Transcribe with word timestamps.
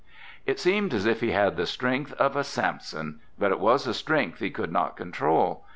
It 0.47 0.59
seemed 0.59 0.95
as 0.95 1.05
if 1.05 1.21
he 1.21 1.29
had 1.29 1.57
the 1.57 1.67
strength 1.67 2.11
of 2.13 2.35
a 2.35 2.43
Samson, 2.43 3.19
but 3.37 3.51
it 3.51 3.59
was 3.59 3.85
a 3.85 3.93
strength 3.93 4.39
he 4.39 4.49
could 4.49 4.71
not 4.71 4.97
control. 4.97 5.63